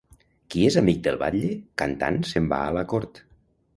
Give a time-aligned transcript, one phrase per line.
[0.53, 1.51] Qui és amic del batlle,
[1.83, 3.23] cantant se'n va a la cort.